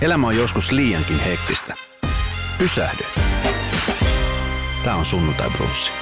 [0.00, 1.74] Elämä on joskus liiankin hektistä.
[2.58, 3.04] Pysähdy.
[4.84, 5.92] Tämä on Sunnuntai Brunssi.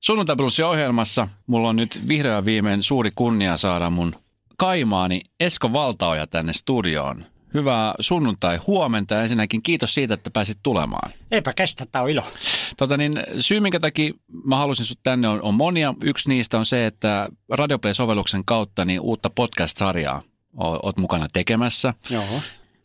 [0.00, 4.14] Sunnuntai Brunssi ohjelmassa mulla on nyt vihreä viimein suuri kunnia saada mun
[4.56, 7.24] kaimaani Esko Valtaoja tänne studioon.
[7.54, 9.22] Hyvää sunnuntai huomenta.
[9.22, 11.10] Ensinnäkin kiitos siitä, että pääsit tulemaan.
[11.30, 12.22] Eipä kestä, tämä on ilo.
[12.76, 14.12] Tota niin, syy, minkä takia
[14.44, 15.94] mä halusin sut tänne on, on monia.
[16.04, 20.22] Yksi niistä on se, että Radioplay-sovelluksen kautta niin uutta podcast-sarjaa
[20.56, 21.94] oot mukana tekemässä.
[22.10, 22.40] Joo.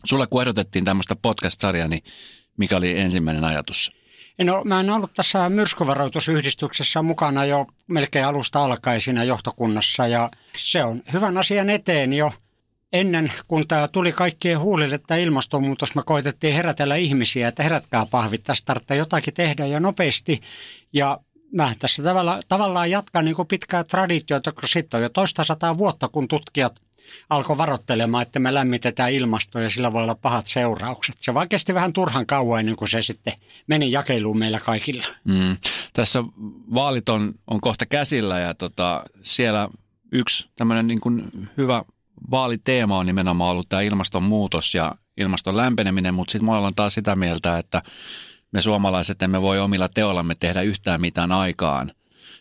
[0.05, 2.03] Sulle kun ehdotettiin tämmöistä podcast-sarjaa, niin
[2.57, 3.91] mikä oli ensimmäinen ajatus?
[4.44, 10.83] No, mä en ollut tässä myrskyvaroitusyhdistyksessä mukana jo melkein alusta alkaen siinä johtokunnassa ja se
[10.83, 12.31] on hyvän asian eteen jo
[12.94, 18.44] ennen kun tämä tuli kaikkien huulille tämä ilmastonmuutos, me koitettiin herätellä ihmisiä, että herätkää pahvit,
[18.44, 20.41] tästä tarvitsee jotakin tehdä ja nopeasti.
[20.94, 21.19] Ja
[21.53, 25.77] mä tässä tavalla, tavallaan jatkan niin kuin pitkää traditiota, kun sitten on jo toista sataa
[25.77, 26.81] vuotta, kun tutkijat
[27.29, 31.16] alkoi varoittelemaan, että me lämmitetään ilmastoa ja sillä voi olla pahat seuraukset.
[31.19, 33.33] Se vaan kesti vähän turhan kauan ennen kuin se sitten
[33.67, 35.05] meni jakeluun meillä kaikilla.
[35.23, 35.57] Mm.
[35.93, 36.23] Tässä
[36.73, 39.69] vaalit on, on kohta käsillä ja tota, siellä
[40.11, 41.83] yksi tämmöinen niin kuin hyvä
[42.31, 47.16] vaaliteema on nimenomaan ollut tämä ilmastonmuutos ja ilmaston lämpeneminen, mutta sitten me ollaan taas sitä
[47.16, 47.81] mieltä, että
[48.56, 51.92] me suomalaiset emme voi omilla teollamme tehdä yhtään mitään aikaan.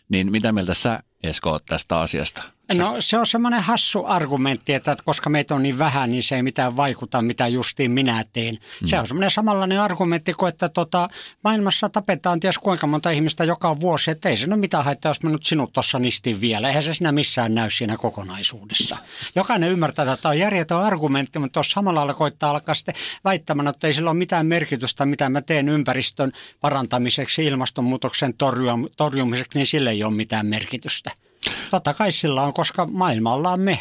[0.09, 2.43] Niin mitä mieltä sä, Esko, tästä asiasta?
[2.73, 6.43] No se on semmoinen hassu argumentti, että koska meitä on niin vähän, niin se ei
[6.43, 8.55] mitään vaikuta, mitä justiin minä teen.
[8.81, 8.87] Mm.
[8.87, 11.09] Se on semmoinen samanlainen argumentti kuin, että tota,
[11.43, 15.23] maailmassa tapetaan ties kuinka monta ihmistä joka vuosi, että ei se ole mitään haittaa, jos
[15.23, 16.67] mä nyt sinut tuossa nistin vielä.
[16.67, 18.97] Eihän se siinä missään näy siinä kokonaisuudessa.
[19.35, 23.67] Jokainen ymmärtää, että tämä on järjetön argumentti, mutta tuossa samalla lailla koittaa alkaa sitten väittämään,
[23.67, 26.31] että ei sillä ole mitään merkitystä, mitä mä teen ympäristön
[26.61, 28.33] parantamiseksi, ilmastonmuutoksen
[28.97, 31.11] torjumiseksi, niin sille ei ole mitään merkitystä.
[31.71, 33.79] Totta kai sillä on, koska maailmalla on me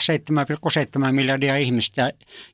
[1.06, 2.10] 7,7 miljardia ihmistä ja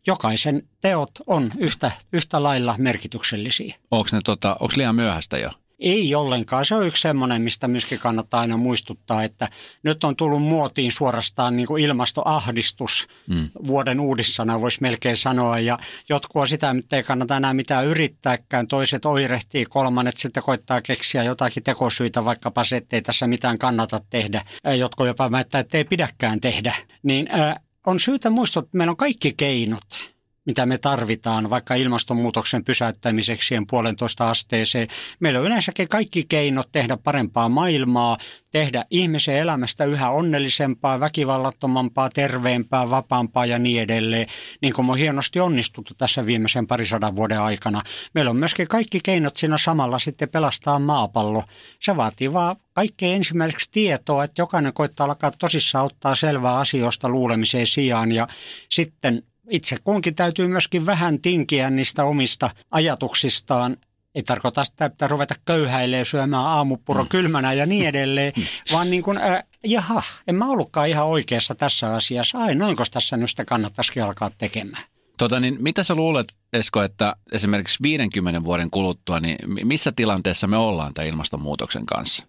[0.07, 3.75] jokaisen teot on yhtä, yhtä lailla merkityksellisiä.
[3.91, 5.51] Onko tota, liian myöhäistä jo?
[5.81, 6.67] Ei ollenkaan.
[6.67, 9.49] Se on yksi semmoinen, mistä myöskin kannattaa aina muistuttaa, että
[9.83, 13.49] nyt on tullut muotiin suorastaan niin kuin ilmastoahdistus mm.
[13.67, 15.59] vuoden uudissana, voisi melkein sanoa.
[15.59, 18.67] Ja jotkut on sitä, että ei kannata enää mitään yrittääkään.
[18.67, 24.45] Toiset oirehtii, kolmannet sitten koittaa keksiä jotakin tekosyitä, vaikkapa se, ettei tässä mitään kannata tehdä.
[24.79, 26.75] Jotkut jopa väittää, että ei pidäkään tehdä.
[27.03, 27.55] Niin äh,
[27.87, 30.11] on syytä muistuttaa, että meillä on kaikki keinot
[30.47, 34.89] mitä me tarvitaan vaikka ilmastonmuutoksen pysäyttämiseksi ja puolentoista asteeseen.
[35.21, 38.19] Meillä on yleensäkin kaikki keinot tehdä parempaa maailmaa,
[38.51, 44.27] tehdä ihmisen elämästä yhä onnellisempaa, väkivallattomampaa, terveempää, vapaampaa ja niin edelleen,
[44.63, 47.83] niin kuin on hienosti onnistuttu tässä viimeisen parisadan vuoden aikana.
[48.15, 51.45] Meillä on myöskin kaikki keinot siinä samalla sitten pelastaa maapallo.
[51.81, 57.67] Se vaatii vaan kaikkein ensimmäiseksi tietoa, että jokainen koittaa alkaa tosissaan ottaa selvää asioista luulemiseen
[57.67, 58.29] sijaan ja
[58.69, 63.77] sitten itse kunkin täytyy myöskin vähän tinkiä niistä omista ajatuksistaan.
[64.15, 67.09] Ei tarkoita sitä, että ruveta köyhäilemään syömään aamupuro mm.
[67.09, 68.43] kylmänä ja niin edelleen, mm.
[68.73, 72.39] vaan niin kuin, äh, jaha, en mä ollutkaan ihan oikeassa tässä asiassa.
[72.39, 74.83] Ai noinko tässä nyt sitä kannattaisikin alkaa tekemään.
[75.19, 80.57] Tota, niin mitä sä luulet, Esko, että esimerkiksi 50 vuoden kuluttua, niin missä tilanteessa me
[80.57, 82.25] ollaan tämän ilmastonmuutoksen kanssa?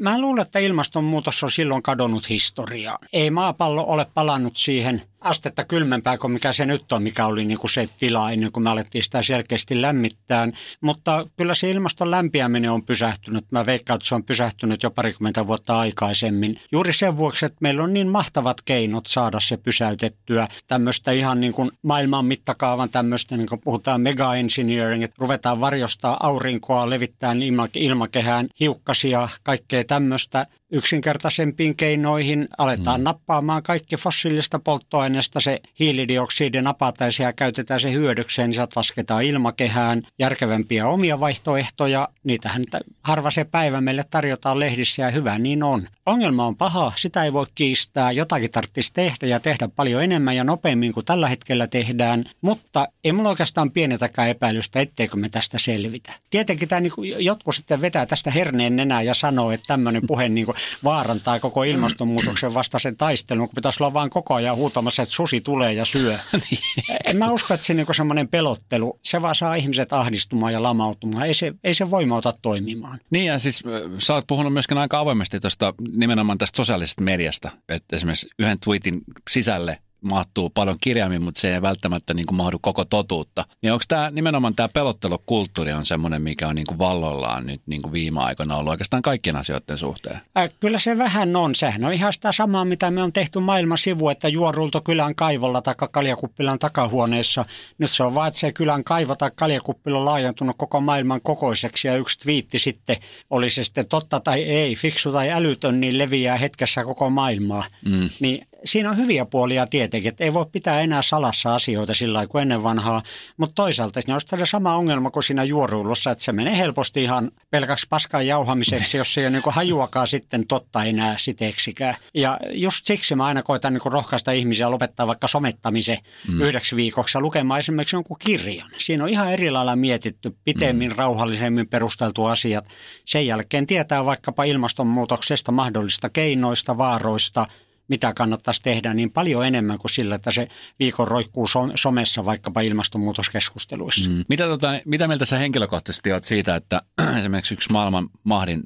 [0.00, 2.98] Mä luulen, että ilmastonmuutos on silloin kadonnut historiaa.
[3.12, 7.58] Ei maapallo ole palannut siihen astetta kylmempää kuin mikä se nyt on, mikä oli niin
[7.58, 10.48] kuin se tila ennen kuin me alettiin sitä selkeästi lämmittää.
[10.80, 13.52] Mutta kyllä se ilmaston lämpiäminen on pysähtynyt.
[13.52, 16.60] Mä veikkaan, että se on pysähtynyt jo parikymmentä vuotta aikaisemmin.
[16.72, 20.48] Juuri sen vuoksi, että meillä on niin mahtavat keinot saada se pysäytettyä.
[20.66, 26.16] Tämmöistä ihan niin kuin maailman mittakaavan tämmöistä, niin kuin puhutaan mega engineering, että ruvetaan varjostaa
[26.20, 27.34] aurinkoa, levittää
[27.76, 32.48] ilmakehään hiukkasia, kaikkea tämmöistä yksinkertaisempiin keinoihin.
[32.58, 33.04] Aletaan mm.
[33.04, 40.02] nappaamaan kaikki fossiilista polttoaineesta se hiilidioksidi napataan ja käytetään se hyödykseen, niin sieltä lasketaan ilmakehään
[40.18, 42.08] järkevämpiä omia vaihtoehtoja.
[42.24, 42.62] Niitähän
[43.02, 45.86] harva se päivä meille tarjotaan lehdissä ja hyvä niin on.
[46.06, 50.44] Ongelma on paha, sitä ei voi kiistää, jotakin tarvitsisi tehdä ja tehdä paljon enemmän ja
[50.44, 56.12] nopeammin kuin tällä hetkellä tehdään, mutta ei mulla oikeastaan pienetäkään epäilystä, etteikö me tästä selvitä.
[56.30, 60.46] Tietenkin tämä niin jotkut sitten vetää tästä herneen nenää ja sanoo, että tämmöinen puhe niin
[60.46, 65.40] kuin vaarantaa koko ilmastonmuutoksen vastaisen taistelun, kun pitäisi olla vaan koko ajan huutamassa, että susi
[65.40, 66.18] tulee ja syö.
[67.06, 71.26] En mä usko, että se niin semmoinen pelottelu, se vaan saa ihmiset ahdistumaan ja lamautumaan.
[71.26, 73.00] Ei se, ei se voimauta toimimaan.
[73.10, 73.62] Niin ja siis
[73.98, 79.00] sä oot puhunut myöskin aika avoimesti tuosta nimenomaan tästä sosiaalisesta mediasta, että esimerkiksi yhden tweetin
[79.30, 83.44] sisälle mahtuu paljon kirjaimin, mutta se ei välttämättä niin kuin mahdu koko totuutta.
[83.62, 87.82] Niin onko tämä nimenomaan tämä pelottelukulttuuri on semmoinen, mikä on niin kuin vallollaan nyt niin
[87.82, 90.20] kuin viime aikoina ollut oikeastaan kaikkien asioiden suhteen?
[90.38, 91.54] Äh, kyllä se vähän on.
[91.54, 95.62] Sehän on ihan sitä samaa, mitä me on tehty maailman sivu, että juorulto kylän kaivolla
[95.62, 97.44] tai kaljakuppilan takahuoneessa.
[97.78, 101.88] Nyt se on vaan, että se kylän kaivo tai kaljakuppila on laajentunut koko maailman kokoiseksi
[101.88, 102.96] ja yksi twiitti sitten,
[103.30, 107.64] oli se sitten totta tai ei, fiksu tai älytön, niin leviää hetkessä koko maailmaa.
[107.84, 108.08] Mm.
[108.20, 112.30] Niin siinä on hyviä puolia tietenkin, että ei voi pitää enää salassa asioita sillä lailla
[112.30, 113.02] kuin ennen vanhaa,
[113.36, 117.86] mutta toisaalta siinä on sama ongelma kuin siinä juoruilussa, että se menee helposti ihan pelkäksi
[117.90, 121.94] paskan jauhamiseksi, jos se ei ole niin hajuakaan sitten totta enää siteksikään.
[122.14, 125.98] Ja just siksi mä aina koitan niin rohkaista ihmisiä lopettaa vaikka somettamisen
[126.28, 126.40] mm.
[126.40, 128.70] yhdeksi viikoksi ja lukemaan esimerkiksi jonkun kirjan.
[128.78, 130.96] Siinä on ihan eri lailla mietitty, pitemmin, mm.
[130.96, 132.68] rauhallisemmin perusteltu asiat.
[133.04, 137.46] Sen jälkeen tietää vaikkapa ilmastonmuutoksesta, mahdollista keinoista, vaaroista–
[137.88, 140.48] mitä kannattaisi tehdä, niin paljon enemmän kuin sillä, että se
[140.78, 144.10] viikon roikkuu somessa vaikkapa ilmastonmuutoskeskusteluissa.
[144.10, 144.24] Mm.
[144.28, 146.82] Mitä, tota, mitä mieltä sä henkilökohtaisesti olet siitä, että
[147.18, 148.62] esimerkiksi yksi maailman mahdin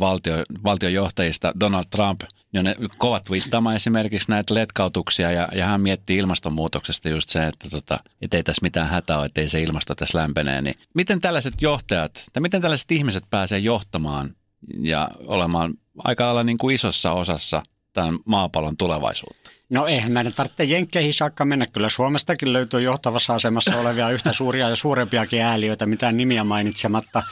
[0.00, 0.34] valtio,
[0.64, 2.20] valtiojohtajista Donald Trump,
[2.52, 7.70] niin on kovat viittaamaan esimerkiksi näitä letkautuksia ja, ja hän miettii ilmastonmuutoksesta just se, että
[7.70, 7.98] tota,
[8.32, 10.62] ei tässä mitään hätää ole, ettei se ilmasto tässä lämpenee.
[10.62, 14.36] Niin miten tällaiset johtajat, tai miten tällaiset ihmiset pääsee johtamaan
[14.80, 17.62] ja olemaan aika lailla niin kuin isossa osassa–
[17.94, 19.50] tämän maapallon tulevaisuutta?
[19.70, 21.66] No eihän meidän tarvitse jenkkeihin saakka mennä.
[21.66, 27.22] Kyllä Suomestakin löytyy johtavassa asemassa olevia yhtä suuria ja suurempiakin ääliöitä, mitään nimiä mainitsematta.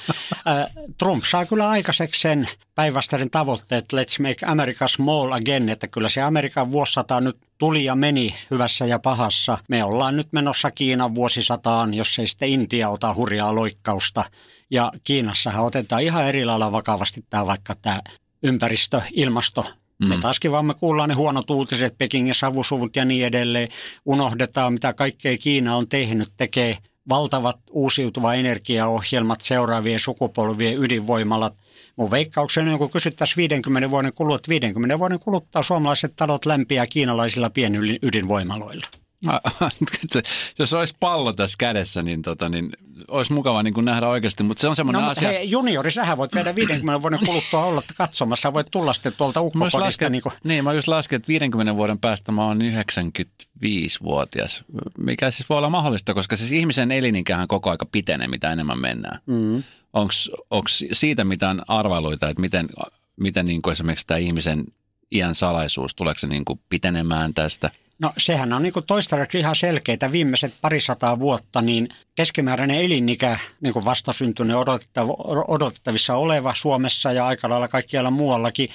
[0.98, 6.22] Trump saa kyllä aikaiseksi sen päinvastainen tavoitteet, let's make America small again, että kyllä se
[6.22, 9.58] Amerikan vuosisata nyt tuli ja meni hyvässä ja pahassa.
[9.68, 14.24] Me ollaan nyt menossa Kiinan vuosisataan, jos ei sitten Intia ota hurjaa loikkausta.
[14.70, 18.00] Ja Kiinassahan otetaan ihan eri lailla vakavasti tämä vaikka tämä
[18.42, 19.64] ympäristö, ilmasto,
[20.02, 20.08] Mm.
[20.08, 23.69] Me taaskin vaan me kuullaan ne huonot uutiset, Pekingin savusuvut ja niin edelleen.
[24.04, 26.78] Unohdetaan, mitä kaikkea Kiina on tehnyt, tekee
[27.08, 31.54] valtavat uusiutuva energiaohjelmat seuraavien sukupolvien ydinvoimalat.
[31.96, 37.50] Mun veikkaukseni on, kun kysyttäisiin 50 vuoden kuluttua, 50 vuoden kuluttua suomalaiset talot lämpiä kiinalaisilla
[37.50, 38.87] pienydinvoimaloilla.
[40.58, 42.72] Jos olisi pallo tässä kädessä, niin, tota, niin
[43.08, 45.28] olisi mukava niin kuin nähdä oikeasti, mutta se on semmoinen no, asia.
[45.28, 50.10] Hei, juniori, sähän voit vielä 50 vuoden kuluttua olla katsomassa, voit tulla sitten tuolta ukkokodista.
[50.10, 50.32] Niin, kuin...
[50.44, 54.64] niin, mä just lasken, että 50 vuoden päästä mä oon 95-vuotias,
[54.98, 59.20] mikä siis voi olla mahdollista, koska siis ihmisen elinikähän koko aika pitenee, mitä enemmän mennään.
[59.26, 59.62] Mm.
[60.50, 62.69] Onko siitä mitään arvailuita, että miten,
[63.16, 64.64] miten niin kuin esimerkiksi tämä ihmisen
[65.14, 67.70] iän salaisuus, tuleeko se niin kuin pitenemään tästä–
[68.02, 70.12] No sehän on niin toistaiseksi ihan selkeää.
[70.12, 74.56] Viimeiset parisataa vuotta niin keskimääräinen elinikä niin kuin vastasyntyinen
[75.49, 78.69] odotettavissa oleva Suomessa ja aika lailla kaikkialla muuallakin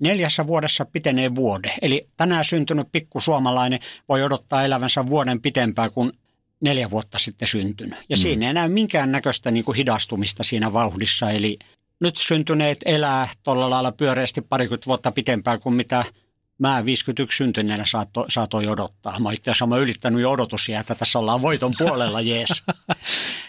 [0.00, 1.74] neljässä vuodessa pitenee vuode.
[1.82, 6.12] Eli tänään syntynyt pikkusuomalainen voi odottaa elävänsä vuoden pitempään kuin
[6.60, 7.98] neljä vuotta sitten syntynyt.
[8.08, 8.20] Ja mm.
[8.20, 11.30] siinä ei näy minkäännäköistä niin kuin hidastumista siinä vauhdissa.
[11.30, 11.58] Eli
[12.00, 16.04] nyt syntyneet elää tuolla lailla pyöreästi parikymmentä vuotta pitempään kuin mitä–
[16.58, 19.18] mä 51 syntyneenä saattoi, saatoi odottaa.
[19.18, 22.62] Mä itse asiassa ylittänyt jo odotusia, että tässä ollaan voiton puolella, jees.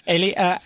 [0.07, 0.61] Eli äh,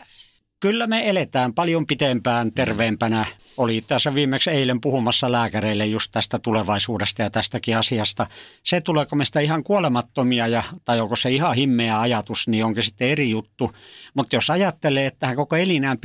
[0.60, 3.26] kyllä me eletään paljon pitempään, terveempänä.
[3.58, 8.28] Oli asiassa viimeksi eilen puhumassa lääkäreille just tästä tulevaisuudesta ja tästäkin asiasta.
[8.64, 12.84] Se tuleeko me sitä ihan kuolemattomia ja, tai onko se ihan himmeä ajatus, niin onkin
[12.84, 13.72] sitten eri juttu.
[14.14, 15.98] Mutta jos ajattelee, että koko elinään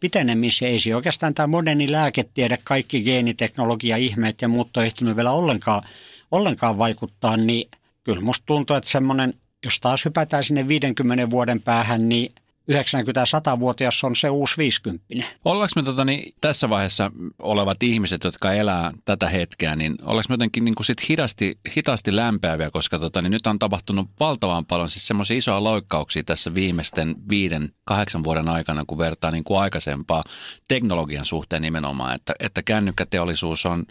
[0.00, 0.72] pitenemiseen.
[0.86, 5.82] Ei oikeastaan tämä moderni lääketiede, kaikki geeniteknologia, ihmeet ja muut on ehtinyt vielä ollenkaan,
[6.30, 7.68] ollenkaan vaikuttaa, niin
[8.04, 9.34] kyllä musta tuntuu, että semmoinen,
[9.64, 12.32] jos taas hypätään sinne 50 vuoden päähän, niin–
[12.72, 15.04] 90-100-vuotias on se uusi 50.
[15.44, 20.32] Ollaanko me tota, niin, tässä vaiheessa olevat ihmiset, jotka elää tätä hetkeä, niin ollaanko me
[20.32, 24.90] jotenkin niin kuin sit hidasti, hitaasti lämpeäviä, koska tota, niin nyt on tapahtunut valtavan paljon
[24.90, 30.22] siis semmoisia isoja loikkauksia tässä viimeisten viiden, kahdeksan vuoden aikana, kun vertaa niin kuin aikaisempaa
[30.68, 33.84] teknologian suhteen nimenomaan, että, että kännykkäteollisuus on,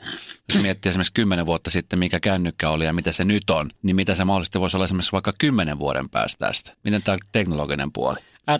[0.53, 3.95] jos miettii esimerkiksi kymmenen vuotta sitten, mikä kännykkä oli ja mitä se nyt on, niin
[3.95, 6.73] mitä se mahdollisesti voisi olla esimerkiksi vaikka kymmenen vuoden päästä tästä.
[6.83, 8.17] Miten tämä teknologinen puoli?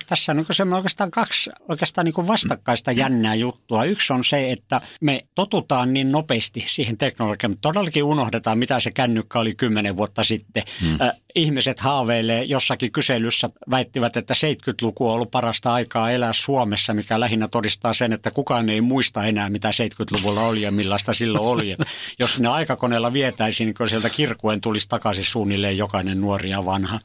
[0.07, 3.83] Tässä on niin oikeastaan kaksi oikeastaan niin vastakkaista jännää juttua.
[3.83, 8.91] Yksi on se, että me totutaan niin nopeasti siihen teknologiaan, että todellakin unohdetaan, mitä se
[8.91, 10.63] kännykkä oli kymmenen vuotta sitten.
[10.99, 17.19] Ää, ihmiset haaveilee jossakin kyselyssä, väittivät, että 70-luku on ollut parasta aikaa elää Suomessa, mikä
[17.19, 21.71] lähinnä todistaa sen, että kukaan ei muista enää, mitä 70-luvulla oli ja millaista silloin oli.
[21.71, 21.79] Et
[22.19, 26.99] jos ne aikakoneella vietäisiin, niin sieltä kirkuen tulisi takaisin suunnilleen jokainen nuori ja vanha.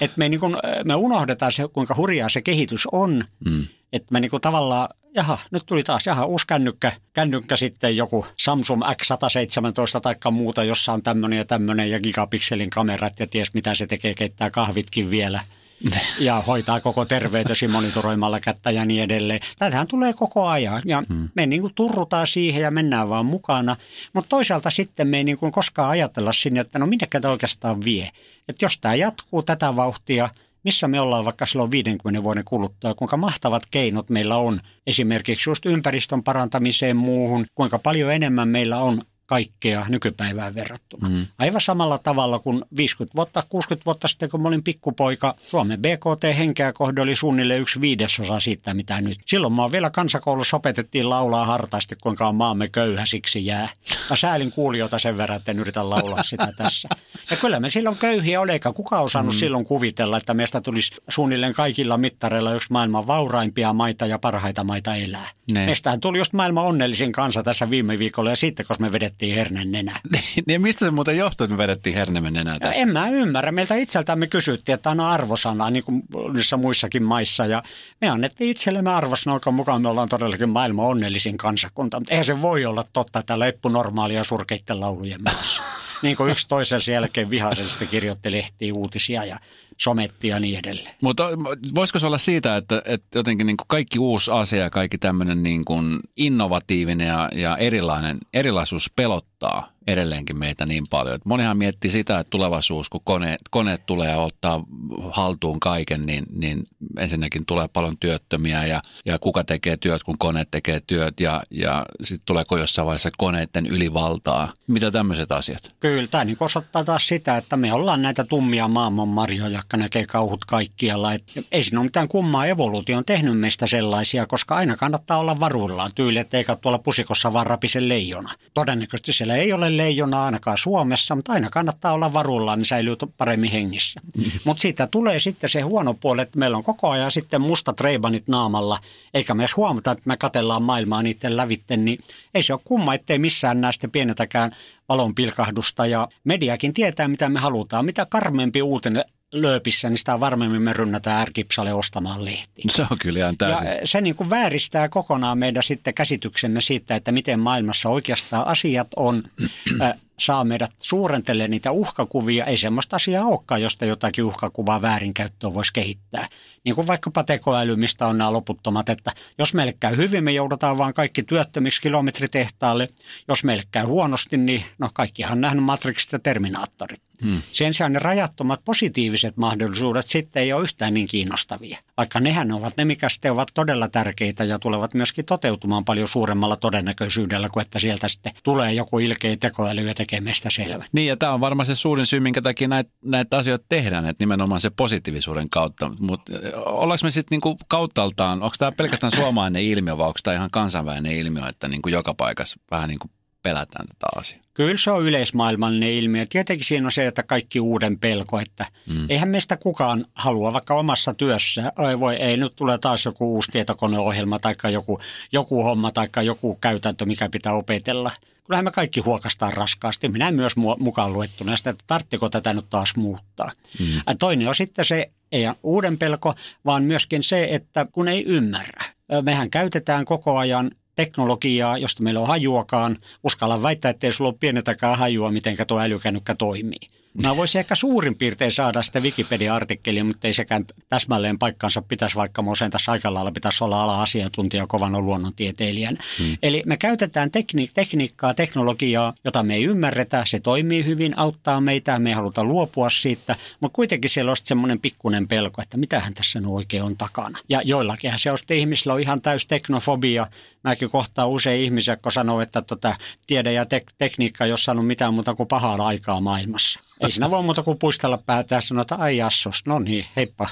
[0.00, 3.66] Et me, niin kun, me unohdetaan se, kuinka hurjaa se kehitys on, mm.
[3.92, 8.82] että me niin tavallaan jaha, nyt tuli taas, jaha, uusi kännykkä, kännykkä sitten joku Samsung
[8.82, 13.86] X117 tai muuta, jossa on tämmöinen ja tämmöinen ja gigapikselin kamerat ja ties mitä se
[13.86, 15.40] tekee, keittää kahvitkin vielä
[16.18, 19.40] ja hoitaa koko terveytesi monitoroimalla kättä ja niin edelleen.
[19.58, 21.28] Tätähän tulee koko ajan ja hmm.
[21.34, 23.76] me niin kuin turrutaan siihen ja mennään vaan mukana.
[24.12, 27.84] Mutta toisaalta sitten me ei niin kuin koskaan ajatella sinne, että no minnekä tämä oikeastaan
[27.84, 28.10] vie.
[28.48, 30.28] Että jos tämä jatkuu tätä vauhtia–
[30.64, 34.60] missä me ollaan vaikka silloin 50 vuoden kuluttua, kuinka mahtavat keinot meillä on?
[34.86, 41.08] Esimerkiksi just ympäristön parantamiseen muuhun, kuinka paljon enemmän meillä on kaikkea nykypäivään verrattuna.
[41.08, 41.26] Mm.
[41.38, 46.72] Aivan samalla tavalla kuin 50 vuotta, 60 vuotta sitten, kun mä olin pikkupoika, Suomen BKT-henkeä
[46.72, 49.18] kohde oli suunnilleen yksi viidesosa siitä, mitä nyt.
[49.26, 53.68] Silloin mä vielä kansakoulussa opetettiin laulaa hartaasti, kuinka on maamme köyhä siksi jää.
[54.10, 56.88] Mä säälin kuulijoita sen verran, että en yritä laulaa sitä tässä.
[57.30, 59.38] Ja kyllä me silloin köyhiä oli, eikä kukaan osannut mm.
[59.38, 64.94] silloin kuvitella, että meistä tulisi suunnilleen kaikilla mittareilla yksi maailman vauraimpia maita ja parhaita maita
[64.94, 65.30] elää.
[65.52, 65.66] Ne.
[65.66, 69.34] Meistähän tuli just maailman onnellisin kansa tässä viime viikolla ja sitten, kun me vedettiin vedettiin
[69.34, 70.00] hernen nenä.
[70.46, 72.72] niin mistä se muuten johtuu, että me vedettiin hernen nenä tästä?
[72.72, 73.52] En mä ymmärrä.
[73.52, 76.02] Meiltä itseltämme kysyttiin, että on arvosana, niin kuin
[76.32, 77.46] niissä muissakin maissa.
[77.46, 77.62] Ja
[78.00, 82.00] me annettiin itsellemme arvosana, jonka mukaan me ollaan todellakin maailman onnellisin kansakunta.
[82.00, 85.62] Mutta eihän se voi olla totta, että leppu normaalia surkeitten laulujen maassa.
[86.02, 89.38] niin kuin yksi toisensa jälkeen vihaisesti kirjoitti lehtiä uutisia ja
[89.80, 90.94] sometti ja niin edelleen.
[91.02, 91.28] Mutta
[91.74, 95.42] voisiko se olla siitä, että, että jotenkin niin kuin kaikki uusi asia ja kaikki tämmöinen
[95.42, 101.14] niin kuin innovatiivinen ja, ja erilainen, erilaisuus pelottaa edelleenkin meitä niin paljon.
[101.14, 104.64] Että monihan miettii sitä, että tulevaisuus, kun kone, koneet tulee ja ottaa
[105.10, 106.66] haltuun kaiken, niin, niin
[106.98, 111.86] ensinnäkin tulee paljon työttömiä ja, ja kuka tekee työt, kun koneet tekee työt ja, ja
[112.02, 114.52] sitten tuleeko jossain vaiheessa koneiden ylivaltaa.
[114.66, 115.74] Mitä tämmöiset asiat?
[115.80, 120.44] Kyllä, tämä niin osoittaa taas sitä, että me ollaan näitä tummia maailmanmarjoja, jotka näkee kauhut
[120.44, 121.12] kaikkialla.
[121.12, 125.40] Et ei siinä ole mitään kummaa evoluutio on tehnyt meistä sellaisia, koska aina kannattaa olla
[125.40, 128.34] varuillaan tyyli, että eikä tuolla pusikossa vaan rapisen leijona.
[128.54, 133.50] Todennäköisesti siellä ei ole leijona ainakaan Suomessa, mutta aina kannattaa olla varuillaan, niin säilyy paremmin
[133.50, 134.00] hengissä.
[134.14, 134.24] Mm.
[134.44, 138.28] Mutta siitä tulee sitten se huono puoli, että meillä on koko ajan sitten mustat reibanit
[138.28, 138.78] naamalla,
[139.14, 141.98] eikä me edes huomata, että me katellaan maailmaa niiden lävitten, niin
[142.34, 144.52] ei se ole kumma, ettei missään näistä pienetäkään
[144.88, 147.84] valonpilkahdusta ja mediakin tietää, mitä me halutaan.
[147.84, 149.04] Mitä karmempi uutinen
[149.34, 152.62] lööpissä, niin sitä varmemmin me rynnätään ärkipsalle ostamaan lehti.
[152.70, 153.66] Se on kyllä ihan täysin.
[153.66, 158.88] Ja se niin kuin vääristää kokonaan meidän sitten käsityksemme siitä, että miten maailmassa oikeastaan asiat
[158.96, 159.22] on
[160.18, 162.44] saa meidät suurentelee niitä uhkakuvia.
[162.44, 166.28] Ei semmoista asiaa olekaan, josta jotakin uhkakuvaa väärinkäyttöä voisi kehittää.
[166.64, 170.78] Niin kuin vaikkapa tekoäly, mistä on nämä loputtomat, että jos meille käy hyvin, me joudutaan
[170.78, 172.88] vaan kaikki työttömiksi kilometritehtaalle.
[173.28, 177.02] Jos meille käy huonosti, niin no kaikkihan on nähnyt Matrixit ja Terminaattorit.
[177.22, 177.42] Hmm.
[177.52, 181.78] Sen sijaan ne rajattomat positiiviset mahdollisuudet sitten ei ole yhtään niin kiinnostavia.
[181.96, 186.56] Vaikka nehän ovat ne, mikä sitten ovat todella tärkeitä ja tulevat myöskin toteutumaan paljon suuremmalla
[186.56, 190.84] todennäköisyydellä kuin että sieltä sitten tulee joku ilkeä tekoäly ja tekee meistä selvä.
[190.92, 194.22] Niin ja tämä on varmaan se suurin syy, minkä takia näitä, näitä asioita tehdään, että
[194.22, 195.90] nimenomaan se positiivisuuden kautta.
[196.00, 200.50] Mutta ollaanko me sitten niinku kauttaaltaan, onko tämä pelkästään suomalainen ilmiö vai onko tämä ihan
[200.50, 203.10] kansainvälinen ilmiö, että niinku joka paikassa vähän niin kuin
[203.44, 204.42] pelätään tätä asiaa?
[204.54, 206.26] Kyllä se on yleismaailmallinen ilmiö.
[206.28, 209.06] Tietenkin siinä on se, että kaikki uuden pelko, että mm.
[209.08, 213.50] eihän meistä kukaan halua vaikka omassa työssä, ei voi, ei nyt tule taas joku uusi
[213.50, 215.00] tietokoneohjelma tai joku,
[215.32, 218.10] joku homma tai joku käytäntö, mikä pitää opetella.
[218.44, 222.96] Kyllähän me kaikki huokastaan raskaasti, minä myös mukaan luettuna sitä, että tarttiko tätä nyt taas
[222.96, 223.50] muuttaa.
[223.80, 224.16] Mm.
[224.18, 226.34] Toinen on sitten se, ei uuden pelko,
[226.64, 228.84] vaan myöskin se, että kun ei ymmärrä.
[229.22, 232.98] Mehän käytetään koko ajan teknologiaa, josta meillä on hajuakaan.
[233.24, 236.88] Uskallan väittää, että ei sulla ole pienetäkään hajua, miten tuo älykännykkä toimii.
[237.22, 242.42] Mä voisin ehkä suurin piirtein saada sitä Wikipedia-artikkelia, mutta ei sekään täsmälleen paikkansa pitäisi, vaikka
[242.58, 245.98] sen tässä aika lailla pitäisi olla ala-asiantuntija kovana luonnontieteilijän.
[246.18, 246.36] Hmm.
[246.42, 250.24] Eli me käytetään tekni- tekniikkaa, teknologiaa, jota me ei ymmärretä.
[250.26, 254.80] Se toimii hyvin, auttaa meitä, me ei haluta luopua siitä, mutta kuitenkin siellä on semmoinen
[254.80, 257.38] pikkunen pelko, että mitähän tässä nyt oikein on takana.
[257.48, 260.26] Ja joillakin se on ihmisillä on ihan täys teknofobia.
[260.64, 264.86] Mäkin kohtaan usein ihmisiä, jotka sanoo, että tota, tiede ja tek- tekniikka ei ole saanut
[264.86, 266.80] mitään muuta kuin pahaa aikaa maailmassa.
[267.00, 270.48] Ei siinä voi muuta kuin puistella päätä ja sanoa, että ai jassos, no niin, heippa.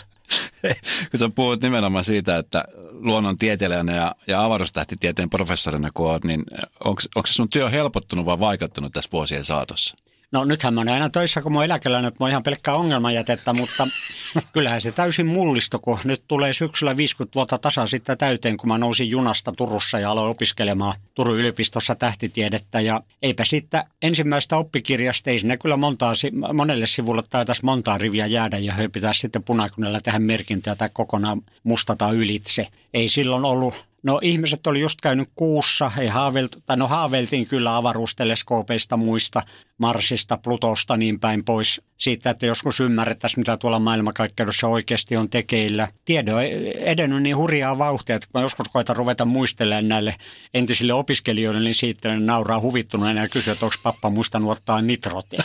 [1.11, 6.45] kun sä puhut nimenomaan siitä, että luonnontieteilijänä ja, ja avaruustähtitieteen professorina kun oot, niin
[6.85, 9.97] onko se sun työ helpottunut vai vaikuttunut tässä vuosien saatossa?
[10.33, 12.75] No nythän mä oon aina töissä, kun mä oon eläkeläinen, että mä oon ihan pelkkää
[12.75, 13.89] ongelmajätettä, mutta
[14.53, 18.79] kyllähän se täysin mullisto, kun nyt tulee syksyllä 50 vuotta tasa sitten täyteen, kun mä
[18.79, 22.81] nousin junasta Turussa ja aloin opiskelemaan Turun yliopistossa tähtitiedettä.
[22.81, 26.13] Ja eipä sitten ensimmäistä oppikirjasta, ei sinne kyllä montaa,
[26.53, 31.43] monelle sivulle taitaisi montaa riviä jäädä ja he pitäisi sitten punakunella tehdä merkintöä tai kokonaan
[31.63, 32.67] mustata ylitse.
[32.95, 37.77] Ei silloin ollut No ihmiset oli just käynyt kuussa, ei haaveiltu, tai no haaveiltiin kyllä
[37.77, 39.43] avaruusteleskoopeista muista,
[39.83, 45.89] Marsista, Plutosta niin päin pois siitä, että joskus ymmärrettäisiin, mitä tuolla maailmankaikkeudessa oikeasti on tekeillä.
[46.05, 46.43] Tiede on
[46.77, 50.17] edennyt niin hurjaa vauhtia, että kun mä joskus koitan ruveta muistelemaan näille
[50.55, 55.43] entisille opiskelijoille, niin siitä ne nauraa huvittuneena ja kysyy, että onko pappa muistanut ottaa nitrotia.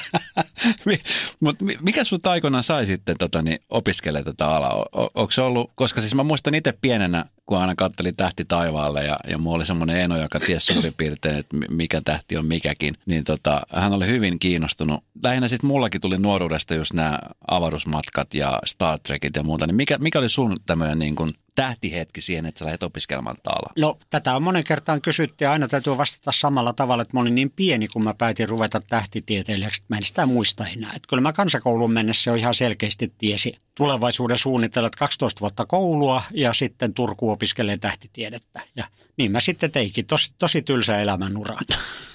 [1.39, 4.85] Mutta mikä sinut aikoinaan sai sitten tota, niin, opiskelemaan tätä alaa?
[4.91, 9.19] Onko se ollut, koska siis mä muistan itse pienenä, kun aina katteli tähti taivaalle ja,
[9.27, 13.23] ja mulla oli semmoinen eno, joka tiesi suurin piirtein, että mikä tähti on mikäkin, niin
[13.23, 15.03] tota, hän oli hyvin kiinnostunut.
[15.23, 19.97] Lähinnä sitten mullakin tuli nuoruudesta just nämä avaruusmatkat ja Star Trekit ja muuta, niin mikä,
[19.97, 23.73] mikä oli sun tämmöinen niin kuin tähtihetki siihen, että sä lähdet opiskelemaan taala?
[23.77, 27.35] No tätä on monen kertaan kysytty ja aina täytyy vastata samalla tavalla, että mä olin
[27.35, 30.91] niin pieni, kun mä päätin ruveta tähtitieteilijäksi, että mä en sitä muista enää.
[30.95, 36.23] Että kyllä mä kansakouluun mennessä jo ihan selkeästi tiesi tulevaisuuden suunnitella, että 12 vuotta koulua
[36.31, 38.61] ja sitten Turku opiskelee tähtitiedettä.
[38.75, 38.85] Ja
[39.17, 41.55] niin mä sitten teikin, tosi, tosi tylsä elämänura.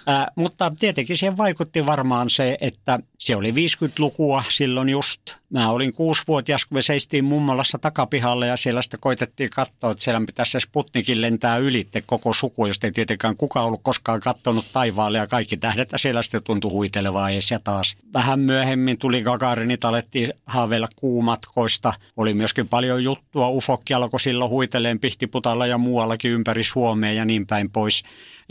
[0.07, 5.21] Ää, mutta tietenkin siihen vaikutti varmaan se, että se oli 50-lukua silloin just.
[5.51, 10.23] Mä olin kuusivuotias, kun me seistiin mummolassa takapihalla ja siellä sitten koitettiin katsoa, että siellä
[10.27, 15.19] pitäisi se Sputnikin lentää ylitte koko suku, josta ei tietenkään kukaan ollut koskaan katsonut taivaalle
[15.19, 17.97] ja kaikki tähdet ja siellä sitten tuntui huitelevaa ees ja taas.
[18.15, 21.93] Vähän myöhemmin tuli Gagarinit, alettiin haaveilla kuumatkoista.
[22.17, 27.47] Oli myöskin paljon juttua, ufokki alkoi silloin huiteleen Pihtiputalla ja muuallakin ympäri Suomea ja niin
[27.47, 28.03] päin pois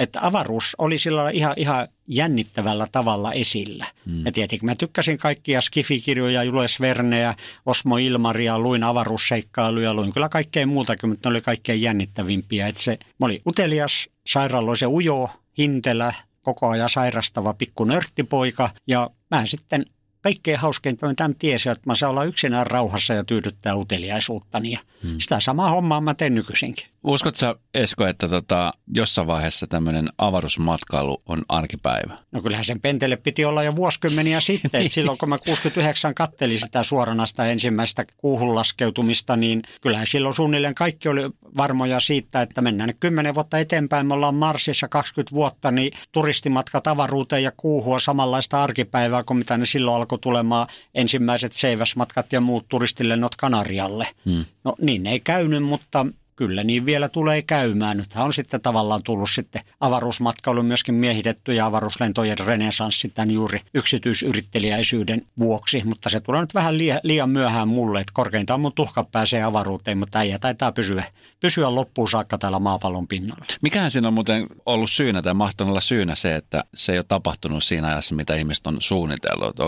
[0.01, 3.85] että avaruus oli sillä ihan, ihan jännittävällä tavalla esillä.
[4.05, 4.25] Mm.
[4.25, 10.67] Ja tietenkin mä tykkäsin kaikkia skifikirjoja, Jules Verneä, Osmo Ilmaria, luin avaruusseikkailuja, luin kyllä kaikkea
[10.67, 12.67] muutakin, mutta ne oli kaikkein jännittävimpiä.
[12.67, 19.45] Että se, mä olin utelias, sairaaloisen ujo, hintelä, koko ajan sairastava pikku nörttipoika ja mä
[19.45, 19.85] sitten
[20.21, 24.71] kaikkein hauskeinta mä tämän tiesin, että mä saan olla yksinään rauhassa ja tyydyttää uteliaisuuttani.
[24.71, 25.15] Ja hmm.
[25.19, 26.85] Sitä samaa hommaa mä teen nykyisinkin.
[27.03, 32.17] Uskotko sä, Esko, että tota, jossain vaiheessa tämmöinen avaruusmatkailu on arkipäivä?
[32.31, 34.69] No kyllähän sen pentele piti olla jo vuosikymmeniä sitten.
[34.81, 40.75] että silloin kun mä 69 kattelin sitä suoranasta ensimmäistä kuuhun laskeutumista, niin kyllähän silloin suunnilleen
[40.75, 41.21] kaikki oli
[41.57, 44.07] varmoja siitä, että mennään 10 vuotta eteenpäin.
[44.07, 49.65] Me ollaan Marsissa 20 vuotta, niin turistimatka avaruuteen ja kuuhua samanlaista arkipäivää kuin mitä ne
[49.65, 54.07] silloin alkoi tulemaan ensimmäiset seiväsmatkat ja muut turistilennot Kanarialle.
[54.25, 54.45] Hmm.
[54.63, 57.97] No niin ei käynyt, mutta kyllä niin vielä tulee käymään.
[57.97, 65.25] Nythän on sitten tavallaan tullut sitten avaruusmatkailu myöskin miehitetty ja avaruuslentojen renesanssi tämän juuri yksityisyrittelijäisyyden
[65.39, 69.97] vuoksi, mutta se tulee nyt vähän liian, myöhään mulle, että korkeintaan mun tuhka pääsee avaruuteen,
[69.97, 71.03] mutta äijä taitaa pysyä,
[71.39, 73.45] pysyä loppuun saakka täällä maapallon pinnalla.
[73.61, 77.05] Mikähän siinä on muuten ollut syynä tai mahtanut olla syynä se, että se ei ole
[77.07, 79.59] tapahtunut siinä ajassa, mitä ihmiset on suunnitellut?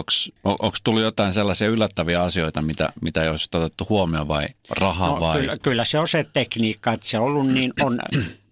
[0.44, 5.20] Onko tullut jotain sellaisia yllättäviä asioita, mitä, mitä ei olisi otettu huomioon vai rahaa no,
[5.20, 5.40] vai?
[5.40, 8.00] Kyllä, kyllä se on se tekniikka tekniikka, että se on ollut niin on,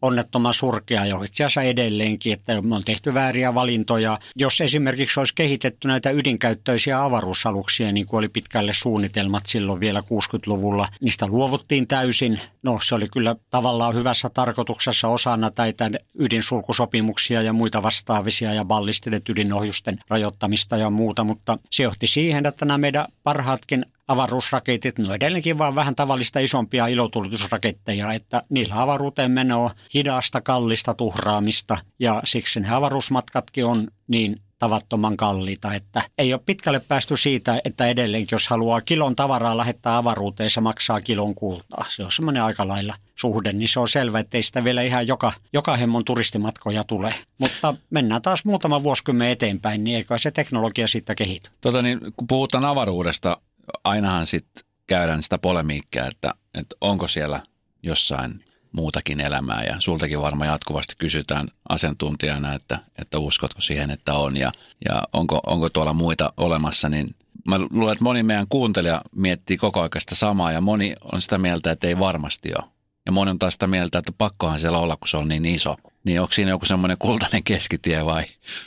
[0.02, 4.20] onnettoman surkea jo itse asiassa edelleenkin, että on tehty vääriä valintoja.
[4.36, 10.88] Jos esimerkiksi olisi kehitetty näitä ydinkäyttöisiä avaruusaluksia, niin kuin oli pitkälle suunnitelmat silloin vielä 60-luvulla,
[11.02, 12.42] niistä luovuttiin täysin.
[12.64, 19.30] No se oli kyllä tavallaan hyvässä tarkoituksessa osana näitä ydinsulkusopimuksia ja muita vastaavisia ja ballistiset
[19.30, 25.58] ydinohjusten rajoittamista ja muuta, mutta se johti siihen, että nämä meidän parhaatkin avaruusraketit, no edelleenkin
[25.58, 32.60] vaan vähän tavallista isompia ilotulitusraketteja, että niillä avaruuteen meno on hidasta, kallista tuhraamista ja siksi
[32.60, 38.48] ne avaruusmatkatkin on niin tavattoman kalliita, että ei ole pitkälle päästy siitä, että edelleenkin jos
[38.48, 41.86] haluaa kilon tavaraa lähettää avaruuteen, se maksaa kilon kultaa.
[41.90, 45.08] Se on semmoinen aika lailla suhde, niin se on selvä, että ei sitä vielä ihan
[45.08, 47.16] joka, joka hemmon turistimatkoja tule.
[47.38, 51.50] Mutta mennään taas muutama vuosikymmen eteenpäin, niin eikö se teknologia siitä kehity.
[51.62, 53.38] Tota niin, kun puhutaan avaruudesta,
[53.84, 57.42] ainahan sitten käydään sitä polemiikkaa, että, että onko siellä
[57.84, 64.38] jossain muutakin elämää ja sultakin varmaan jatkuvasti kysytään asiantuntijana, että, että uskotko siihen, että on
[64.38, 64.52] ja,
[64.90, 67.16] ja onko, onko tuolla muita olemassa, niin
[67.48, 71.38] mä luulen, että moni meidän kuuntelija miettii koko ajan sitä samaa ja moni on sitä
[71.38, 72.66] mieltä, että ei varmasti ole.
[73.06, 75.76] Ja moni on taas sitä mieltä, että pakkohan siellä olla, kun se on niin iso.
[76.04, 78.24] Niin onko siinä joku semmoinen kultainen keskitie vai?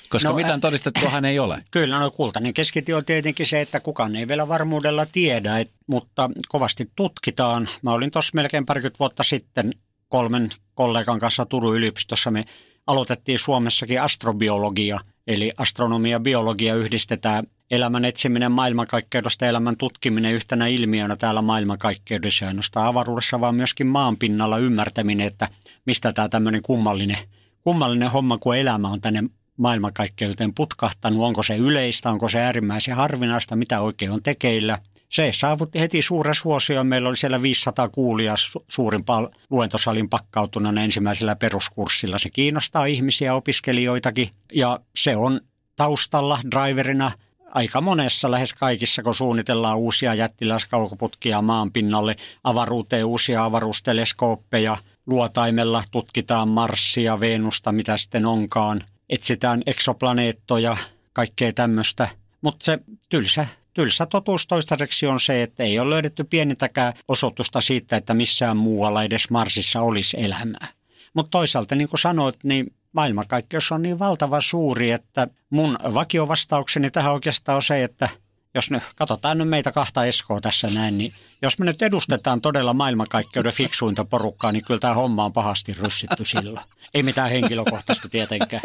[0.09, 1.65] Koska no, mitään todistettuahan ei ole.
[1.71, 6.31] Kyllä, no kultainen keskitie on tietenkin se, että kukaan ei vielä varmuudella tiedä, et, mutta
[6.49, 7.69] kovasti tutkitaan.
[7.83, 9.73] Mä olin tuossa melkein parikymmentä vuotta sitten
[10.15, 12.31] kolmen kollegan kanssa Turun yliopistossa.
[12.31, 12.45] Me
[12.87, 21.17] aloitettiin Suomessakin astrobiologia Eli astronomia ja biologia yhdistetään elämän etsiminen maailmankaikkeudesta, elämän tutkiminen yhtenä ilmiönä
[21.17, 25.49] täällä maailmankaikkeudessa, ainoastaan avaruudessa, vaan myöskin maanpinnalla ymmärtäminen, että
[25.87, 27.19] mistä tämä tämmöinen kummallinen,
[27.61, 29.25] kummallinen homma, kun elämä on tänne
[29.57, 34.79] maailmankaikkeuteen putkahtanut, onko se yleistä, onko se äärimmäisen harvinaista, mitä oikein on tekeillä.
[35.09, 36.87] Se saavutti heti suuren suosion.
[36.87, 38.37] Meillä oli siellä 500 kuulijaa
[38.69, 42.19] suurimpaan luentosalin pakkautuna ensimmäisellä peruskurssilla.
[42.19, 45.41] Se kiinnostaa ihmisiä, opiskelijoitakin ja se on
[45.77, 47.13] taustalla driverina
[47.55, 56.49] aika monessa, lähes kaikissa, kun suunnitellaan uusia jättiläiskaukoputkia maan pinnalle, avaruuteen uusia avaruusteleskooppeja, luotaimella tutkitaan
[56.49, 60.77] Marsia, Venusta, mitä sitten onkaan, etsitään eksoplaneettoja,
[61.13, 62.09] kaikkea tämmöistä.
[62.41, 67.97] Mutta se tylsä, tylsä totuus toistaiseksi on se, että ei ole löydetty pienintäkään osoitusta siitä,
[67.97, 70.69] että missään muualla edes Marsissa olisi elämää.
[71.15, 77.13] Mutta toisaalta, niin kuin sanoit, niin maailmankaikkeus on niin valtava suuri, että mun vakiovastaukseni tähän
[77.13, 78.09] oikeastaan on se, että
[78.55, 81.13] jos nyt katsotaan nyt meitä kahta Eskoa tässä näin, niin
[81.43, 86.25] jos me nyt edustetaan todella maailmankaikkeuden fiksuinta porukkaa, niin kyllä tämä homma on pahasti ryssitty
[86.25, 86.67] silloin.
[86.95, 88.63] Ei mitään henkilökohtaista tietenkään.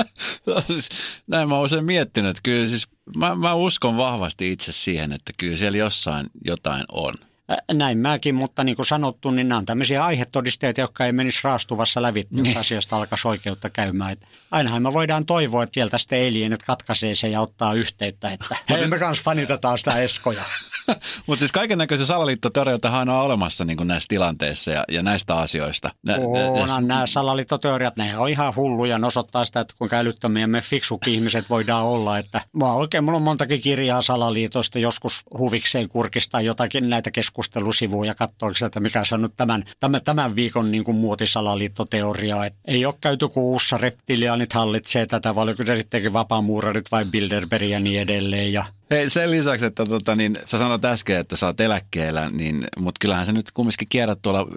[0.67, 0.89] Siis
[1.27, 5.57] näin mä oon usein miettinyt, kyllä siis mä, mä uskon vahvasti itse siihen, että kyllä
[5.57, 7.13] siellä jossain jotain on.
[7.73, 12.01] Näin mäkin, mutta niin kuin sanottu, niin nämä on tämmöisiä aihetodisteita, jotka ei menisi raastuvassa
[12.01, 12.57] läpi, jos niin.
[12.57, 14.11] asiasta alkaisi oikeutta käymään.
[14.11, 18.55] Että ainahan me voidaan toivoa, että sieltä sitten että katkaisee se ja ottaa yhteyttä, että
[18.69, 20.43] hei me kanssa fanitetaan sitä eskoja.
[21.27, 25.91] mutta siis kaiken näköisiä salaliittoteorioitahan on olemassa niin kuin näissä tilanteissa ja, ja näistä asioista.
[26.05, 26.15] Nä,
[26.49, 31.13] Onhan nämä salaliittoteoriat, ne on ihan hulluja, ne osoittaa sitä, että kuinka älyttömiä me fiksukin
[31.13, 32.17] ihmiset voidaan olla.
[32.17, 38.07] Että mä oikein, mulla on montakin kirjaa salaliitosta, joskus huvikseen kurkistaa jotakin näitä keskusteluja keskustelusivuun
[38.07, 42.45] ja katsoa että mikä se on nyt tämän, tämän, tämän viikon niin kuin muotisalaliittoteoria.
[42.45, 47.69] Et ei ole käyty kuussa, reptiliaanit hallitsee tätä, vai oliko se sittenkin vapaamuurarit vai Bilderberg
[47.69, 48.53] ja niin edelleen.
[48.53, 52.67] Ja Hei, sen lisäksi, että tota, niin, sä sanoit äsken, että sä oot eläkkeellä, niin,
[52.77, 54.47] mutta kyllähän sä nyt kumminkin kierrät tuolla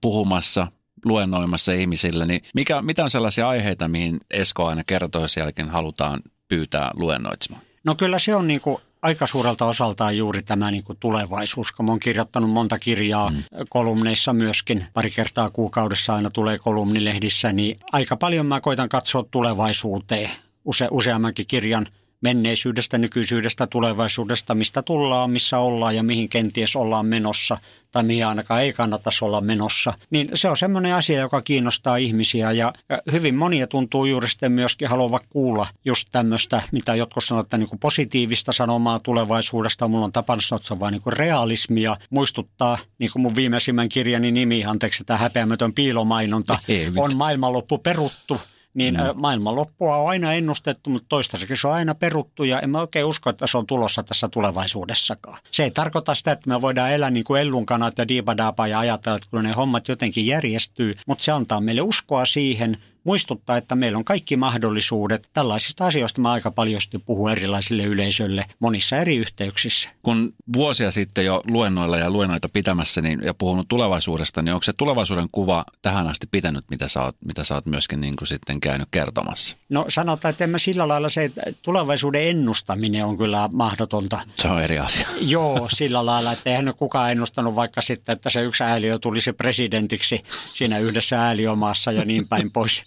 [0.00, 0.66] puhumassa
[1.04, 6.90] luennoimassa ihmisille, niin mikä, mitä on sellaisia aiheita, mihin Esko aina kertoisi jälkeen halutaan pyytää
[6.94, 7.62] luennoitsemaan?
[7.84, 11.88] No kyllä se on niin kuin aika suurelta osaltaan juuri tämä niin kuin tulevaisuus, kun
[11.88, 13.42] olen kirjoittanut monta kirjaa mm.
[13.68, 14.86] kolumneissa myöskin.
[14.94, 20.30] Pari kertaa kuukaudessa aina tulee kolumnilehdissä, niin aika paljon mä koitan katsoa tulevaisuuteen
[20.64, 21.86] use, useammankin kirjan–
[22.24, 27.58] menneisyydestä, nykyisyydestä, tulevaisuudesta, mistä tullaan, missä ollaan ja mihin kenties ollaan menossa
[27.92, 29.94] tai mihin ainakaan ei kannattaisi olla menossa.
[30.10, 32.72] Niin se on semmoinen asia, joka kiinnostaa ihmisiä ja
[33.12, 37.68] hyvin monia tuntuu juuri sitten myöskin haluavat kuulla just tämmöistä, mitä jotkut sanovat, että niin
[37.68, 39.88] kuin positiivista sanomaa tulevaisuudesta.
[39.88, 41.96] Mulla on tapana sanoa, että se on vain niin kuin realismia.
[42.10, 46.58] Muistuttaa, niin kuin mun viimeisimmän kirjani nimi, anteeksi, tämä häpeämätön piilomainonta,
[46.96, 48.40] on maailmanloppu peruttu
[48.74, 49.20] niin mm.
[49.20, 53.30] maailmanloppua on aina ennustettu, mutta toistaiseksi se on aina peruttu ja en mä oikein usko,
[53.30, 55.38] että se on tulossa tässä tulevaisuudessakaan.
[55.50, 58.78] Se ei tarkoita sitä, että me voidaan elää niin kuin Ellun kanat ja Diibadaapa ja
[58.78, 63.74] ajatella, että kyllä ne hommat jotenkin järjestyy, mutta se antaa meille uskoa siihen, muistuttaa, että
[63.74, 65.28] meillä on kaikki mahdollisuudet.
[65.32, 69.90] Tällaisista asioista mä aika paljon puhun erilaisille yleisölle monissa eri yhteyksissä.
[70.02, 74.72] Kun vuosia sitten jo luennoilla ja luennoita pitämässä niin, ja puhunut tulevaisuudesta, niin onko se
[74.72, 78.60] tulevaisuuden kuva tähän asti pitänyt, mitä sä oot, mitä sä oot myöskin niin kuin sitten
[78.60, 79.56] käynyt kertomassa?
[79.68, 84.20] No sanotaan, että mä sillä lailla se, että tulevaisuuden ennustaminen on kyllä mahdotonta.
[84.34, 85.08] Se on eri asia.
[85.20, 90.24] Joo, sillä lailla, että eihän kukaan ennustanut vaikka sitten, että se yksi ääliö tulisi presidentiksi
[90.54, 92.84] siinä yhdessä ääliömaassa ja niin päin pois.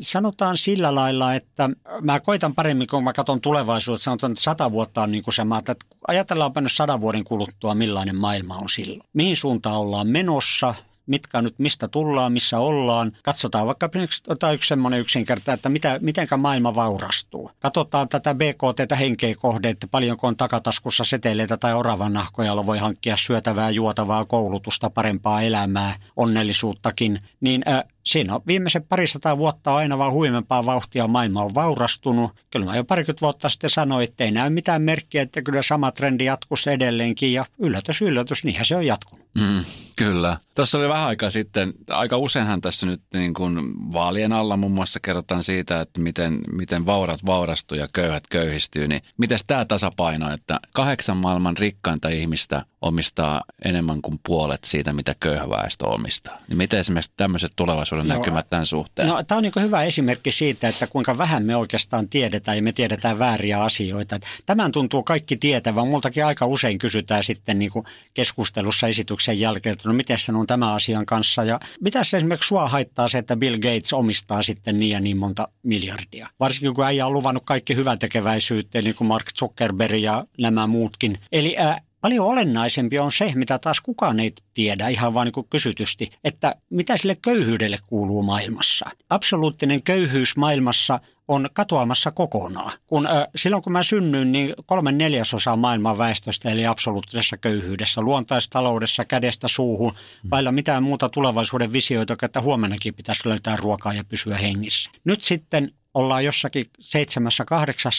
[0.00, 1.70] Sanotaan sillä lailla, että
[2.00, 5.44] mä koitan paremmin, kun mä katson tulevaisuutta, sanotaan, että sata vuotta on niin kuin se
[5.44, 9.08] maata, että ajatellaanpa nyt sadan vuoden kuluttua, millainen maailma on silloin.
[9.12, 10.74] Mihin suuntaan ollaan menossa,
[11.06, 13.12] mitkä nyt mistä tullaan, missä ollaan.
[13.22, 13.90] Katsotaan vaikka
[14.28, 17.50] otetaan yksi semmoinen yksinkertainen, että mitä, mitenkä maailma vaurastuu.
[17.60, 22.78] Katsotaan tätä BKT henkeä kohde, että paljonko on takataskussa seteleitä tai oravan nahkoja, jolla voi
[22.78, 27.20] hankkia syötävää, juotavaa, koulutusta, parempaa elämää, onnellisuuttakin.
[27.40, 32.30] Niin äh, siinä on viimeiset parisataa vuotta aina vaan huimempaa vauhtia maailma on vaurastunut.
[32.50, 35.92] Kyllä mä jo parikymmentä vuotta sitten sanoin, että ei näy mitään merkkiä, että kyllä sama
[35.92, 39.26] trendi jatkuisi edelleenkin ja yllätys, yllätys, niinhän se on jatkunut.
[39.38, 39.64] Mm,
[39.96, 40.36] kyllä.
[40.54, 43.58] Tuossa oli vähän aikaa sitten, aika useinhan tässä nyt niin kuin
[43.92, 48.88] vaalien alla muun muassa kerrotaan siitä, että miten, miten vaurat vaurastuu ja köyhät köyhistyy.
[48.88, 55.14] Niin miten tämä tasapaino, että kahdeksan maailman rikkainta ihmistä omistaa enemmän kuin puolet siitä, mitä
[55.20, 56.38] köyhä väestö omistaa.
[56.48, 57.52] Niin miten esimerkiksi tämmöiset
[57.92, 59.08] tulevaisuuden no, näkymät tämän suhteen?
[59.08, 62.72] No, tämä on niin hyvä esimerkki siitä, että kuinka vähän me oikeastaan tiedetään ja me
[62.72, 64.18] tiedetään vääriä asioita.
[64.46, 65.88] Tämän tuntuu kaikki tietävän.
[65.88, 70.46] Multakin aika usein kysytään sitten niin kuin keskustelussa esityksen jälkeen, että no miten se on
[70.46, 71.44] tämä asian kanssa.
[71.44, 75.16] Ja mitä se esimerkiksi sua haittaa se, että Bill Gates omistaa sitten niin ja niin
[75.16, 76.28] monta miljardia.
[76.40, 81.18] Varsinkin kun äijä on luvannut kaikki hyvän tekeväisyyteen, niin kuin Mark Zuckerberg ja nämä muutkin.
[81.32, 86.10] Eli ää, Paljon olennaisempi on se, mitä taas kukaan ei tiedä ihan vain niin kysytysti,
[86.24, 88.90] että mitä sille köyhyydelle kuuluu maailmassa.
[89.10, 92.72] Absoluuttinen köyhyys maailmassa on katoamassa kokonaan.
[92.86, 99.04] Kun, äh, silloin kun mä synnyin, niin kolme neljäsosaa maailman väestöstä eli absoluuttisessa köyhyydessä, luontaistaloudessa,
[99.04, 100.30] kädestä suuhun, mm.
[100.30, 104.90] vailla mitään muuta tulevaisuuden visioita, että huomennakin pitäisi löytää ruokaa ja pysyä hengissä.
[105.04, 106.64] Nyt sitten ollaan jossakin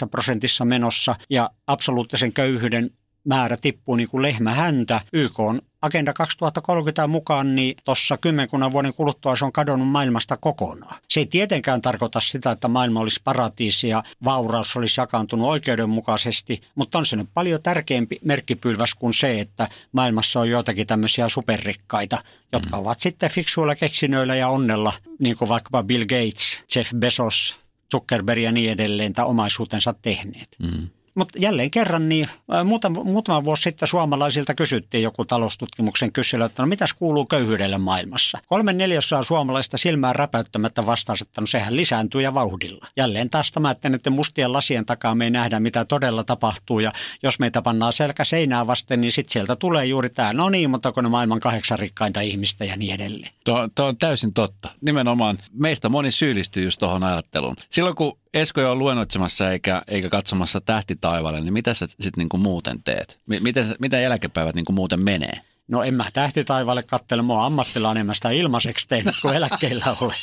[0.06, 2.92] 7-8 prosentissa menossa ja absoluuttisen köyhyyden
[3.26, 5.02] määrä tippuu niin kuin lehmä häntä.
[5.14, 10.96] YK on Agenda 2030 mukaan, niin tuossa kymmenkunnan vuoden kuluttua se on kadonnut maailmasta kokonaan.
[11.10, 16.98] Se ei tietenkään tarkoita sitä, että maailma olisi paratiisi ja vauraus olisi jakaantunut oikeudenmukaisesti, mutta
[16.98, 22.78] on se nyt paljon tärkeämpi merkkipylväs kuin se, että maailmassa on joitakin tämmöisiä superrikkaita, jotka
[22.78, 22.82] mm.
[22.82, 27.56] ovat sitten fiksuilla keksinöillä ja onnella, niin kuin vaikkapa Bill Gates, Jeff Bezos,
[27.92, 30.56] Zuckerberg ja niin edelleen, tai omaisuutensa tehneet.
[30.60, 30.90] Mm.
[31.16, 32.28] Mutta jälleen kerran, niin
[32.64, 38.38] muutama, muutama vuosi sitten suomalaisilta kysyttiin joku taloustutkimuksen kysely, että no mitäs kuuluu köyhyydelle maailmassa.
[38.48, 42.88] Kolme neljäsosaa suomalaista silmää räpäyttämättä vastasi, että no sehän lisääntyy ja vauhdilla.
[42.98, 46.80] Jälleen taas tämä, että näiden mustien lasien takaa me ei nähdä, mitä todella tapahtuu.
[46.80, 50.70] Ja jos meitä pannaan selkä seinää vasten, niin sitten sieltä tulee juuri tämä, no niin,
[50.70, 53.34] mutta kun ne maailman kahdeksan rikkainta ihmistä ja niin edelleen.
[53.46, 54.70] Tuo, tuo on täysin totta.
[54.82, 57.56] Nimenomaan meistä moni syyllistyy just tuohon ajatteluun.
[57.70, 62.84] Silloin kun Esko on luennoitsemassa eikä, eikä katsomassa tähtitaivalle, niin mitä sä sitten niinku muuten
[62.84, 63.20] teet?
[63.26, 65.42] Miten, miten eläkepäivät niinku muuten menee?
[65.68, 70.14] No en mä tähti taivaalle kattele, mä ammattilainen, mä sitä ilmaiseksi tein, kun eläkkeellä ole.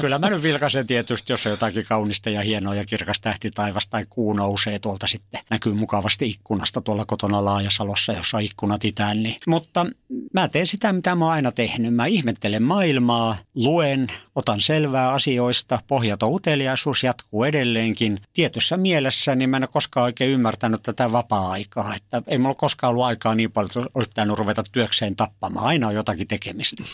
[0.00, 3.88] Kyllä mä nyt vilkaisen tietysti, jos on jotakin kaunista ja hienoa ja kirkas tähti taivas
[3.88, 5.40] tai kuu nousee tuolta sitten.
[5.50, 9.22] Näkyy mukavasti ikkunasta tuolla kotona Laajasalossa, jossa on ikkunat itään.
[9.22, 9.36] Niin.
[9.46, 9.86] Mutta
[10.34, 11.94] mä teen sitä, mitä mä oon aina tehnyt.
[11.94, 18.20] Mä ihmettelen maailmaa, luen, otan selvää asioista, pohjaton uteliaisuus jatkuu edelleenkin.
[18.32, 21.94] Tietyssä mielessä niin mä en ole koskaan oikein ymmärtänyt tätä vapaa-aikaa.
[21.94, 25.66] Että ei mulla koskaan ollut aikaa niin paljon, olisi pitänyt ruveta työkseen tappamaan.
[25.66, 26.84] Aina on jotakin tekemistä.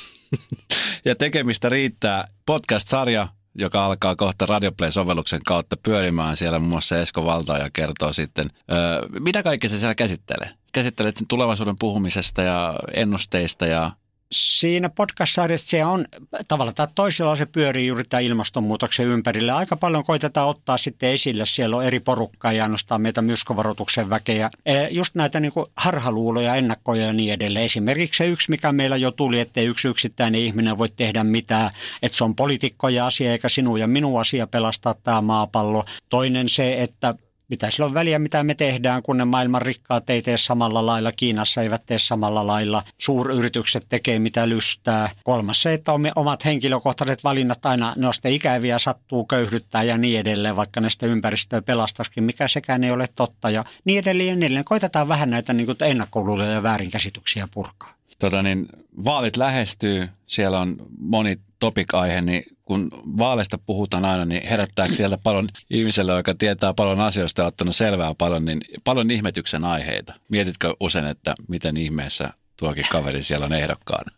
[1.04, 2.28] ja tekemistä riittää.
[2.46, 6.36] Podcast-sarja, joka alkaa kohta Radioplay-sovelluksen kautta pyörimään.
[6.36, 10.50] Siellä muun muassa Esko Valtaaja kertoo sitten, öö, mitä kaikkea se siellä käsittelee.
[10.72, 13.90] Käsittelet tulevaisuuden puhumisesta ja ennusteista ja
[14.32, 16.06] siinä podcast-sarjassa se on
[16.48, 19.56] tavalla tai toisella se pyörii juuri tämän ilmastonmuutoksen ympärillä.
[19.56, 21.46] Aika paljon koitetaan ottaa sitten esille.
[21.46, 24.50] Siellä on eri porukkaa ja ainoastaan meitä myskovaroituksen väkeä.
[24.66, 27.64] E, just näitä niin harhaluuloja, ennakkoja ja niin edelleen.
[27.64, 31.70] Esimerkiksi se yksi, mikä meillä jo tuli, että yksi yksittäinen ihminen voi tehdä mitään.
[32.02, 35.84] Että se on poliitikkoja asia eikä sinun ja minun asia pelastaa tämä maapallo.
[36.08, 37.14] Toinen se, että
[37.48, 41.12] mitä sillä on väliä, mitä me tehdään, kun ne maailman rikkaat ei tee samalla lailla,
[41.12, 45.10] Kiinassa eivät tee samalla lailla, suuryritykset tekee mitä lystää.
[45.24, 50.56] Kolmas se, että omat henkilökohtaiset valinnat aina, ne on ikäviä, sattuu köyhdyttää ja niin edelleen,
[50.56, 54.42] vaikka ne sitä ympäristöä pelastaisikin, mikä sekään ei ole totta ja niin edelleen ja niin
[54.42, 54.64] edelleen.
[54.64, 57.94] Koitetaan vähän näitä niin ennakkoluuloja ja väärinkäsityksiä purkaa.
[58.18, 58.66] Tota niin,
[59.04, 65.48] vaalit lähestyy, siellä on moni topic-aihe, niin kun vaaleista puhutaan aina, niin herättääkö sieltä paljon
[65.70, 70.14] ihmiselle, joka tietää paljon asioista ja ottanut selvää paljon, niin paljon ihmetyksen aiheita.
[70.28, 74.16] Mietitkö usein, että miten ihmeessä tuokin kaveri siellä on ehdokkaana?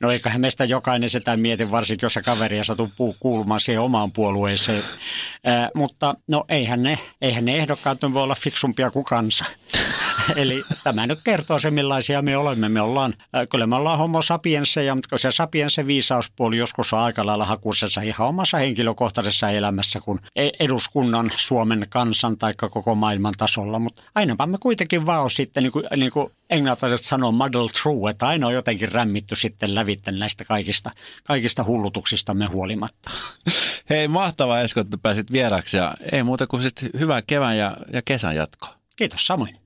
[0.00, 4.12] No eiköhän meistä jokainen sitä mieti, varsinkin jos se kaveri ja satu kuulumaan siihen omaan
[4.12, 4.82] puolueeseen.
[5.48, 9.44] Äh, mutta no eihän ne, eihän ne ehdokkaat voi olla fiksumpia kuin kansa.
[10.36, 12.68] Eli tämä nyt kertoo se, millaisia me olemme.
[12.68, 17.26] Me ollaan, äh, kyllä me ollaan homo sapiensseja, mutta se sapiensen viisauspuoli joskus on aika
[17.26, 23.78] lailla hakusessa ihan omassa henkilökohtaisessa elämässä kuin e- eduskunnan, Suomen kansan tai koko maailman tasolla.
[23.78, 28.08] Mutta aina me kuitenkin vaan on sitten, niin kuin, niin kuin englantilaiset sanoo muddle through,
[28.08, 30.90] että aina on jotenkin rämmitty sitten lävitten näistä kaikista,
[31.24, 33.10] kaikista hullutuksistamme huolimatta.
[33.90, 38.02] Hei, mahtavaa Esko, että pääsit vieraksi ja ei muuta kuin sitten hyvää kevään ja, ja
[38.02, 38.74] kesän jatkoa.
[38.96, 39.60] Kiitos samoin.